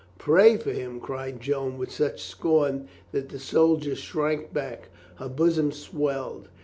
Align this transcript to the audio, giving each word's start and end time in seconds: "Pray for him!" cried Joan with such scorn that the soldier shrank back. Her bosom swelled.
"Pray 0.17 0.57
for 0.57 0.71
him!" 0.71 0.99
cried 0.99 1.39
Joan 1.39 1.77
with 1.77 1.91
such 1.91 2.23
scorn 2.23 2.87
that 3.11 3.29
the 3.29 3.37
soldier 3.37 3.95
shrank 3.95 4.51
back. 4.51 4.89
Her 5.17 5.29
bosom 5.29 5.71
swelled. 5.71 6.47